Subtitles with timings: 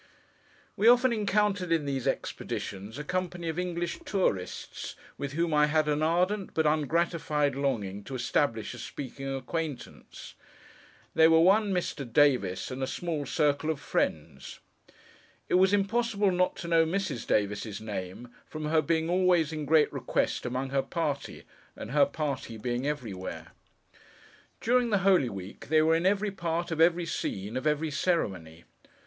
[0.75, 5.87] We often encountered, in these expeditions, a company of English Tourists, with whom I had
[5.87, 10.33] an ardent, but ungratified longing, to establish a speaking acquaintance.
[11.13, 12.11] They were one Mr.
[12.11, 14.57] Davis, and a small circle of friends.
[15.47, 17.27] It was impossible not to know Mrs.
[17.27, 21.43] Davis's name, from her being always in great request among her party,
[21.75, 23.49] and her party being everywhere.
[24.61, 28.63] During the Holy Week, they were in every part of every scene of every ceremony.